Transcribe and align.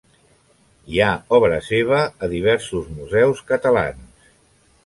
Hi 0.93 1.01
ha 1.01 1.09
obra 1.39 1.59
seva 1.67 2.01
a 2.07 2.31
diversos 2.33 2.89
museus 2.97 3.47
catalans. 3.53 4.33